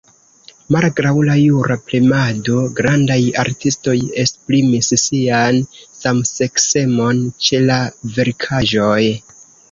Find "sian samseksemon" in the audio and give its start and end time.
5.01-7.21